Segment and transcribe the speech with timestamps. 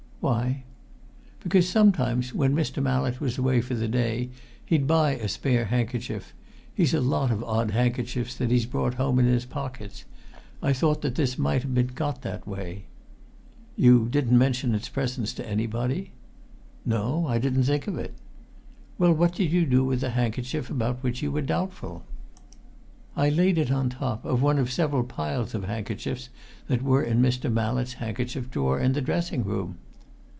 [0.21, 0.65] "Why?"
[1.41, 2.79] "Because sometimes when Mr.
[2.79, 4.29] Mallett was away for the day
[4.63, 6.35] he'd buy a spare handkerchief
[6.71, 10.05] he's a lot of odd handkerchiefs that he's brought home in his pockets.
[10.61, 12.83] I thought this might have been got that way."
[13.75, 16.11] "You didn't mention its presence to anybody?"
[16.85, 18.13] "No I didn't think of it."
[18.99, 22.03] "Well, what did you do with the handkerchief about which you were doubtful?"
[23.15, 26.29] "I laid it on top of one of several piles of handkerchiefs
[26.67, 27.51] that were in Mr.
[27.51, 29.79] Mallett's handkerchief drawer in the dressing room."